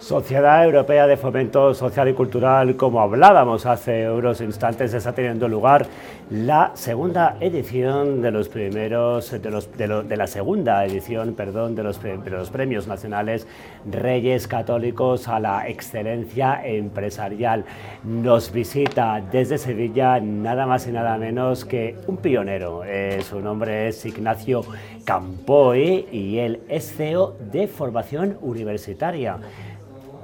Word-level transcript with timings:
Sociedad 0.00 0.64
Europea 0.64 1.06
de 1.06 1.16
Fomento 1.16 1.72
Social 1.72 2.08
y 2.08 2.14
Cultural, 2.14 2.74
como 2.74 3.00
hablábamos 3.00 3.64
hace 3.64 4.10
unos 4.10 4.40
instantes, 4.40 4.92
está 4.92 5.12
teniendo 5.12 5.46
lugar 5.46 5.86
la 6.30 6.72
segunda 6.74 7.36
edición 7.38 8.20
de 8.20 8.32
los 8.32 8.48
primeros, 8.48 9.30
de, 9.30 10.16
la 10.16 10.26
segunda 10.26 10.84
edición, 10.84 11.34
perdón, 11.34 11.76
de 11.76 11.84
los 11.84 12.50
premios 12.50 12.88
nacionales 12.88 13.46
Reyes 13.88 14.48
Católicos 14.48 15.28
a 15.28 15.38
la 15.38 15.68
excelencia 15.68 16.60
empresarial. 16.66 17.64
Nos 18.02 18.50
visita 18.50 19.22
desde 19.30 19.58
Sevilla 19.58 20.18
nada 20.18 20.66
más 20.66 20.88
y 20.88 20.90
nada 20.90 21.16
menos 21.18 21.64
que 21.64 21.96
un 22.08 22.16
pionero. 22.16 22.82
Eh, 22.84 23.22
su 23.22 23.38
nombre 23.38 23.86
es 23.86 24.04
Ignacio 24.04 24.62
Campoy 25.04 26.08
y 26.10 26.38
él 26.38 26.62
es 26.68 26.96
CEO 26.96 27.36
de 27.52 27.68
Formación 27.68 28.38
Universitaria 28.42 29.38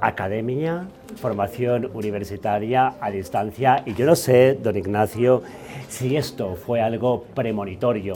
academia, 0.01 0.87
formación 1.15 1.89
universitaria 1.93 2.95
a 2.99 3.11
distancia 3.11 3.83
y 3.85 3.93
yo 3.93 4.05
no 4.05 4.15
sé, 4.15 4.57
don 4.61 4.75
Ignacio, 4.75 5.43
si 5.87 6.17
esto 6.17 6.55
fue 6.55 6.81
algo 6.81 7.25
premonitorio, 7.35 8.15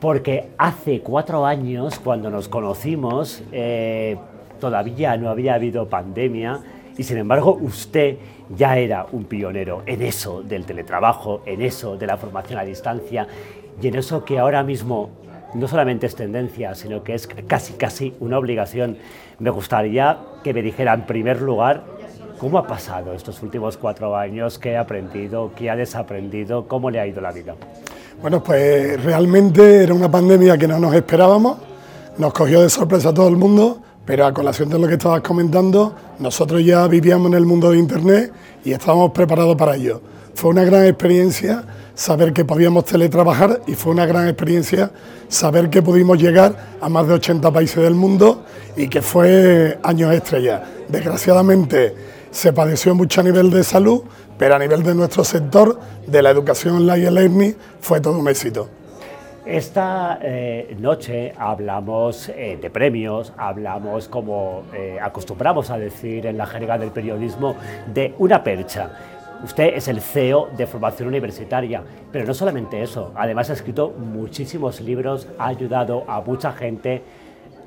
porque 0.00 0.50
hace 0.58 1.00
cuatro 1.00 1.44
años, 1.46 1.98
cuando 1.98 2.30
nos 2.30 2.48
conocimos, 2.48 3.42
eh, 3.50 4.16
todavía 4.60 5.16
no 5.16 5.30
había 5.30 5.54
habido 5.54 5.88
pandemia 5.88 6.60
y 6.96 7.02
sin 7.02 7.16
embargo 7.18 7.58
usted 7.60 8.18
ya 8.56 8.76
era 8.76 9.06
un 9.12 9.24
pionero 9.24 9.82
en 9.86 10.02
eso 10.02 10.42
del 10.42 10.66
teletrabajo, 10.66 11.42
en 11.46 11.62
eso 11.62 11.96
de 11.96 12.06
la 12.06 12.16
formación 12.16 12.58
a 12.58 12.64
distancia 12.64 13.26
y 13.80 13.88
en 13.88 13.96
eso 13.96 14.24
que 14.24 14.38
ahora 14.38 14.62
mismo 14.62 15.10
no 15.54 15.66
solamente 15.66 16.06
es 16.06 16.14
tendencia, 16.14 16.74
sino 16.74 17.02
que 17.02 17.14
es 17.14 17.26
casi 17.26 17.74
casi 17.74 18.14
una 18.20 18.38
obligación. 18.38 18.98
Me 19.38 19.50
gustaría 19.50 20.18
que 20.42 20.54
me 20.54 20.62
dijera 20.62 20.94
en 20.94 21.06
primer 21.06 21.40
lugar 21.42 21.84
cómo 22.38 22.58
ha 22.58 22.66
pasado 22.66 23.12
estos 23.12 23.42
últimos 23.42 23.76
cuatro 23.76 24.16
años, 24.16 24.58
qué 24.58 24.76
ha 24.76 24.82
aprendido, 24.82 25.50
qué 25.56 25.70
ha 25.70 25.76
desaprendido, 25.76 26.66
cómo 26.68 26.90
le 26.90 27.00
ha 27.00 27.06
ido 27.06 27.20
la 27.20 27.32
vida. 27.32 27.54
Bueno, 28.20 28.42
pues 28.42 29.02
realmente 29.02 29.82
era 29.84 29.94
una 29.94 30.10
pandemia 30.10 30.56
que 30.56 30.66
no 30.66 30.78
nos 30.78 30.94
esperábamos, 30.94 31.58
nos 32.16 32.32
cogió 32.32 32.60
de 32.62 32.70
sorpresa 32.70 33.10
a 33.10 33.14
todo 33.14 33.28
el 33.28 33.36
mundo, 33.36 33.80
pero 34.04 34.26
a 34.26 34.32
colación 34.32 34.68
de 34.70 34.78
lo 34.78 34.88
que 34.88 34.94
estabas 34.94 35.20
comentando, 35.20 35.94
nosotros 36.18 36.64
ya 36.64 36.86
vivíamos 36.88 37.28
en 37.28 37.34
el 37.34 37.46
mundo 37.46 37.70
de 37.70 37.78
Internet 37.78 38.32
y 38.64 38.72
estábamos 38.72 39.12
preparados 39.12 39.56
para 39.56 39.76
ello. 39.76 40.00
Fue 40.34 40.50
una 40.50 40.64
gran 40.64 40.86
experiencia 40.86 41.64
saber 41.98 42.32
que 42.32 42.44
podíamos 42.44 42.84
teletrabajar 42.84 43.62
y 43.66 43.74
fue 43.74 43.90
una 43.90 44.06
gran 44.06 44.28
experiencia 44.28 44.92
saber 45.26 45.68
que 45.68 45.82
pudimos 45.82 46.16
llegar 46.16 46.54
a 46.80 46.88
más 46.88 47.08
de 47.08 47.14
80 47.14 47.50
países 47.50 47.82
del 47.82 47.94
mundo 47.94 48.44
y 48.76 48.88
que 48.88 49.02
fue 49.02 49.76
años 49.82 50.14
estrella. 50.14 50.62
Desgraciadamente 50.86 51.96
se 52.30 52.52
padeció 52.52 52.94
mucho 52.94 53.20
a 53.20 53.24
nivel 53.24 53.50
de 53.50 53.64
salud, 53.64 54.04
pero 54.38 54.54
a 54.54 54.60
nivel 54.60 54.84
de 54.84 54.94
nuestro 54.94 55.24
sector, 55.24 55.80
de 56.06 56.22
la 56.22 56.30
educación 56.30 56.76
online 56.76 57.08
y 57.08 57.10
learning, 57.10 57.56
fue 57.80 58.00
todo 58.00 58.16
un 58.16 58.28
éxito. 58.28 58.68
Esta 59.44 60.20
eh, 60.22 60.76
noche 60.78 61.32
hablamos 61.36 62.28
eh, 62.28 62.60
de 62.62 62.70
premios, 62.70 63.32
hablamos, 63.36 64.06
como 64.06 64.62
eh, 64.72 64.98
acostumbramos 65.02 65.70
a 65.70 65.78
decir 65.78 66.26
en 66.26 66.38
la 66.38 66.46
jerga 66.46 66.78
del 66.78 66.92
periodismo, 66.92 67.56
de 67.92 68.14
una 68.18 68.44
percha. 68.44 69.17
Usted 69.44 69.76
es 69.76 69.86
el 69.86 70.00
CEO 70.00 70.48
de 70.56 70.66
formación 70.66 71.08
universitaria, 71.08 71.82
pero 72.10 72.26
no 72.26 72.34
solamente 72.34 72.82
eso, 72.82 73.12
además 73.14 73.50
ha 73.50 73.52
escrito 73.52 73.90
muchísimos 73.90 74.80
libros, 74.80 75.28
ha 75.38 75.46
ayudado 75.46 76.04
a 76.08 76.20
mucha 76.20 76.52
gente, 76.52 77.02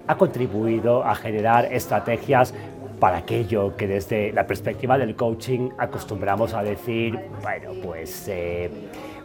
ha 0.06 0.18
contribuido 0.18 1.04
a 1.06 1.16
generar 1.16 1.72
estrategias 1.72 2.54
para 3.00 3.18
aquello 3.18 3.76
que 3.78 3.88
desde 3.88 4.34
la 4.34 4.46
perspectiva 4.46 4.98
del 4.98 5.16
coaching 5.16 5.70
acostumbramos 5.78 6.54
a 6.54 6.62
decir, 6.62 7.18
bueno, 7.42 7.72
pues 7.82 8.28
eh, 8.28 8.70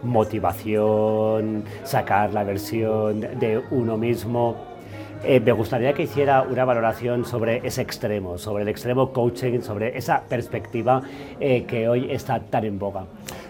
motivación, 0.04 1.64
sacar 1.82 2.32
la 2.32 2.44
versión 2.44 3.20
de 3.20 3.60
uno 3.72 3.96
mismo 3.96 4.75
eh, 5.24 5.40
me 5.40 5.52
gustaría 5.52 5.92
que 5.92 6.04
hiciera 6.04 6.42
una 6.42 6.64
valoración 6.64 7.24
sobre 7.24 7.66
ese 7.66 7.82
extremo, 7.82 8.38
sobre 8.38 8.62
el 8.62 8.68
extremo 8.68 9.12
coaching, 9.12 9.60
sobre 9.60 9.96
esa 9.96 10.22
perspectiva 10.22 11.02
eh, 11.40 11.64
que 11.66 11.88
hoy 11.88 12.10
está 12.10 12.40
tan 12.40 12.64
en 12.64 12.78
boga. 12.78 13.04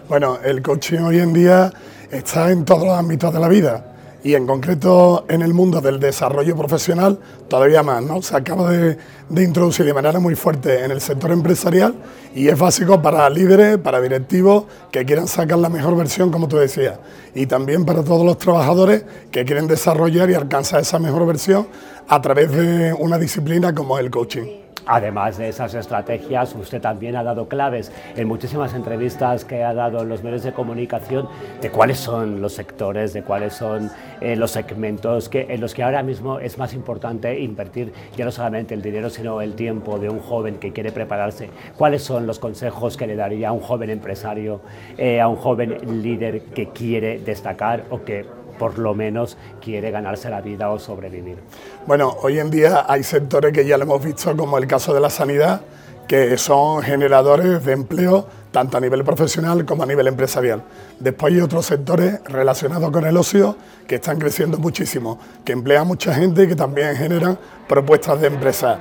Bueno, 0.07 0.37
el 0.43 0.61
coaching 0.61 0.99
hoy 0.99 1.19
en 1.19 1.33
día 1.33 1.71
está 2.11 2.51
en 2.51 2.65
todos 2.65 2.85
los 2.85 2.97
ámbitos 2.97 3.33
de 3.33 3.39
la 3.39 3.47
vida 3.47 3.96
y 4.23 4.33
en 4.33 4.47
concreto 4.47 5.25
en 5.29 5.41
el 5.41 5.53
mundo 5.53 5.81
del 5.81 5.99
desarrollo 5.99 6.55
profesional 6.55 7.19
todavía 7.47 7.83
más, 7.83 8.03
¿no? 8.03 8.21
Se 8.21 8.35
acaba 8.35 8.71
de, 8.71 8.97
introducir 9.29 9.85
de 9.85 9.93
manera 9.93 10.19
muy 10.19 10.35
fuerte 10.35 10.83
en 10.83 10.91
el 10.91 11.01
sector 11.01 11.31
empresarial 11.31 11.95
y 12.35 12.47
es 12.47 12.57
básico 12.57 13.01
para 13.01 13.29
líderes, 13.29 13.77
para 13.77 14.01
directivos 14.01 14.65
que 14.91 15.05
quieran 15.05 15.27
sacar 15.27 15.59
la 15.59 15.69
mejor 15.69 15.95
versión, 15.95 16.31
como 16.31 16.47
tú 16.47 16.57
decías, 16.57 16.99
y 17.35 17.45
también 17.45 17.85
para 17.85 18.03
todos 18.03 18.25
los 18.25 18.37
trabajadores 18.37 19.03
que 19.31 19.45
quieren 19.45 19.67
desarrollar 19.67 20.29
y 20.29 20.33
alcanzar 20.33 20.81
esa 20.81 20.99
mejor 20.99 21.25
versión 21.25 21.67
a 22.07 22.21
través 22.21 22.51
de 22.51 22.93
una 22.93 23.17
disciplina 23.17 23.73
como 23.73 23.97
el 23.99 24.09
coaching. 24.09 24.66
Además 24.87 25.37
de 25.37 25.49
esas 25.49 25.73
estrategias, 25.73 26.55
usted 26.55 26.81
también 26.81 27.17
ha 27.17 27.23
dado 27.23 27.47
claves 27.49 27.91
en 28.15 28.27
muchísimas 28.27 28.73
entrevistas 28.73 29.43
que 29.43 29.63
ha 29.63 29.73
dado 29.73 30.01
en 30.01 30.09
los 30.09 30.23
medios 30.23 30.43
de 30.43 30.53
comunicación 30.53 31.27
de 31.61 31.69
cuáles 31.69 31.99
son 31.99 32.41
los 32.41 32.53
sectores, 32.53 33.11
de 33.11 33.21
cuáles 33.21 33.53
son 33.53 33.91
eh, 34.21 34.37
los 34.37 34.51
segmentos 34.51 35.27
que, 35.27 35.47
en 35.49 35.59
los 35.59 35.73
que 35.73 35.83
ahora 35.83 36.03
mismo 36.03 36.39
es 36.39 36.57
más 36.57 36.73
importante 36.73 37.37
invertir 37.39 37.91
ya 38.15 38.23
no 38.23 38.31
solamente 38.31 38.73
el 38.73 38.81
dinero, 38.81 39.09
sino 39.09 39.41
el 39.41 39.55
tiempo 39.55 39.99
de 39.99 40.09
un 40.09 40.19
joven 40.19 40.55
que 40.55 40.71
quiere 40.71 40.93
prepararse. 40.93 41.49
¿Cuáles 41.77 42.03
son 42.03 42.25
los 42.25 42.39
consejos 42.39 42.95
que 42.95 43.07
le 43.07 43.15
daría 43.15 43.49
a 43.49 43.51
un 43.51 43.59
joven 43.59 43.89
empresario, 43.89 44.61
eh, 44.97 45.19
a 45.19 45.27
un 45.27 45.35
joven 45.35 46.01
líder 46.01 46.43
que 46.43 46.69
quiere 46.69 47.19
destacar 47.19 47.83
o 47.89 48.03
que 48.03 48.25
por 48.57 48.79
lo 48.79 48.93
menos 48.93 49.37
quiere 49.61 49.91
ganarse 49.91 50.29
la 50.29 50.41
vida 50.41 50.69
o 50.69 50.79
sobrevivir. 50.79 51.37
Bueno, 51.85 52.15
hoy 52.21 52.39
en 52.39 52.49
día 52.49 52.85
hay 52.87 53.03
sectores 53.03 53.53
que 53.53 53.65
ya 53.65 53.77
lo 53.77 53.83
hemos 53.83 54.03
visto, 54.03 54.35
como 54.35 54.57
el 54.57 54.67
caso 54.67 54.93
de 54.93 54.99
la 54.99 55.09
sanidad, 55.09 55.61
que 56.07 56.37
son 56.37 56.81
generadores 56.81 57.65
de 57.65 57.73
empleo 57.73 58.25
tanto 58.51 58.77
a 58.77 58.79
nivel 58.79 59.03
profesional 59.03 59.65
como 59.65 59.83
a 59.83 59.85
nivel 59.85 60.07
empresarial. 60.07 60.63
Después 60.99 61.33
hay 61.33 61.41
otros 61.41 61.65
sectores 61.65 62.21
relacionados 62.23 62.89
con 62.91 63.05
el 63.05 63.17
ocio 63.17 63.55
que 63.85 63.95
están 63.95 64.17
creciendo 64.17 64.57
muchísimo, 64.57 65.19
que 65.43 65.51
emplean 65.51 65.85
mucha 65.85 66.13
gente 66.13 66.43
y 66.43 66.47
que 66.47 66.55
también 66.55 66.95
generan 66.95 67.37
propuestas 67.67 68.21
de 68.21 68.27
empresa. 68.27 68.79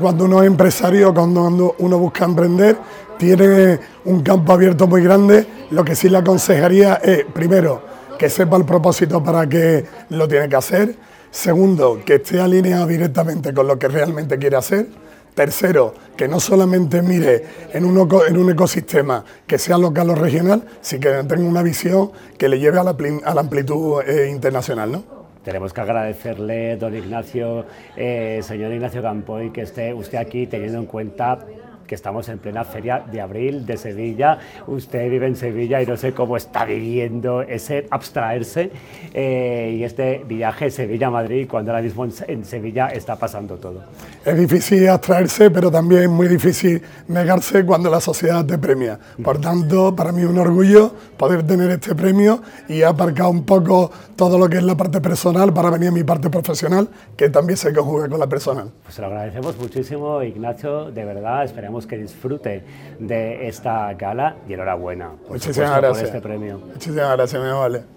Cuando 0.00 0.26
uno 0.26 0.42
es 0.42 0.46
empresario, 0.46 1.14
cuando 1.14 1.74
uno 1.78 1.98
busca 1.98 2.24
emprender, 2.24 2.76
tiene 3.16 3.80
un 4.04 4.22
campo 4.22 4.52
abierto 4.52 4.86
muy 4.86 5.02
grande. 5.02 5.46
Lo 5.70 5.82
que 5.82 5.96
sí 5.96 6.10
le 6.10 6.18
aconsejaría 6.18 6.96
es, 6.96 7.24
primero, 7.24 7.95
que 8.18 8.30
sepa 8.30 8.56
el 8.56 8.64
propósito 8.64 9.22
para 9.22 9.48
qué 9.48 9.84
lo 10.10 10.26
tiene 10.28 10.48
que 10.48 10.56
hacer. 10.56 10.94
Segundo, 11.30 12.00
que 12.04 12.14
esté 12.14 12.40
alineado 12.40 12.86
directamente 12.86 13.52
con 13.52 13.66
lo 13.66 13.78
que 13.78 13.88
realmente 13.88 14.38
quiere 14.38 14.56
hacer. 14.56 14.86
Tercero, 15.34 15.92
que 16.16 16.28
no 16.28 16.40
solamente 16.40 17.02
mire 17.02 17.44
en 17.74 17.84
un, 17.84 18.50
ecosistema 18.50 19.22
que 19.46 19.58
sea 19.58 19.76
local 19.76 20.08
o 20.08 20.14
regional, 20.14 20.64
sino 20.80 21.00
que 21.02 21.10
tenga 21.24 21.46
una 21.46 21.62
visión 21.62 22.10
que 22.38 22.48
le 22.48 22.58
lleve 22.58 22.78
a 22.78 22.84
la, 22.84 22.96
a 23.24 23.34
la 23.34 23.40
amplitud 23.42 24.00
eh, 24.00 24.30
internacional. 24.30 24.92
¿no? 24.92 25.16
Tenemos 25.44 25.72
que 25.72 25.80
agradecerle, 25.80 26.76
don 26.76 26.96
Ignacio, 26.96 27.66
eh, 27.96 28.40
señor 28.42 28.72
Ignacio 28.72 29.00
Campoy, 29.00 29.52
que 29.52 29.60
esté 29.60 29.92
usted 29.92 30.18
aquí 30.18 30.46
teniendo 30.46 30.78
en 30.78 30.86
cuenta 30.86 31.38
que 31.86 31.94
estamos 31.94 32.28
en 32.28 32.38
plena 32.38 32.64
feria 32.64 33.04
de 33.10 33.20
abril 33.20 33.64
de 33.64 33.76
Sevilla. 33.76 34.38
Usted 34.66 35.10
vive 35.10 35.26
en 35.26 35.36
Sevilla 35.36 35.80
y 35.82 35.86
no 35.86 35.96
sé 35.96 36.12
cómo 36.12 36.36
está 36.36 36.64
viviendo 36.64 37.42
ese 37.42 37.86
abstraerse 37.90 38.70
eh, 39.14 39.76
y 39.78 39.84
este 39.84 40.22
viaje 40.26 40.70
Sevilla-Madrid 40.70 41.46
cuando 41.48 41.70
ahora 41.70 41.82
mismo 41.82 42.04
en, 42.04 42.44
Sevilla 42.44 42.88
está 42.88 43.16
pasando 43.16 43.56
todo. 43.56 43.84
Es 44.26 44.36
difícil 44.36 44.88
abstraerse, 44.88 45.52
pero 45.52 45.70
también 45.70 46.02
es 46.02 46.08
muy 46.08 46.26
difícil 46.26 46.82
negarse 47.06 47.64
cuando 47.64 47.88
la 47.88 48.00
sociedad 48.00 48.44
te 48.44 48.58
premia. 48.58 48.98
Por 49.22 49.40
tanto, 49.40 49.94
para 49.94 50.10
mí 50.10 50.22
es 50.22 50.26
un 50.26 50.38
orgullo 50.38 50.92
poder 51.16 51.46
tener 51.46 51.70
este 51.70 51.94
premio 51.94 52.42
y 52.68 52.80
he 52.80 52.84
aparcado 52.84 53.30
un 53.30 53.44
poco 53.44 53.92
todo 54.16 54.36
lo 54.36 54.48
que 54.48 54.56
es 54.56 54.64
la 54.64 54.76
parte 54.76 55.00
personal 55.00 55.54
para 55.54 55.70
venir 55.70 55.90
a 55.90 55.92
mi 55.92 56.02
parte 56.02 56.28
profesional, 56.28 56.88
que 57.16 57.30
también 57.30 57.56
se 57.56 57.72
conjuga 57.72 58.08
con 58.08 58.18
la 58.18 58.26
personal. 58.26 58.72
Pues 58.82 58.98
lo 58.98 59.06
agradecemos 59.06 59.56
muchísimo, 59.58 60.20
Ignacio, 60.24 60.90
de 60.90 61.04
verdad, 61.04 61.44
esperemos 61.44 61.86
que 61.86 61.96
disfrute 61.96 62.64
de 62.98 63.46
esta 63.46 63.94
gala 63.94 64.38
y 64.48 64.54
enhorabuena 64.54 65.10
por, 65.22 65.34
Muchísimas 65.34 65.76
gracias. 65.76 66.08
por 66.08 66.16
este 66.16 66.20
premio. 66.20 66.58
Muchísimas 66.58 67.16
gracias, 67.16 67.40
me 67.40 67.52
vale. 67.52 67.96